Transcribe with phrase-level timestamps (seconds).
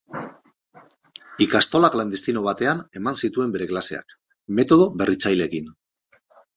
[1.47, 4.19] Ikastola klandestino batean ematen zituen bere klaseak,
[4.61, 5.75] metodo berritzaileekin.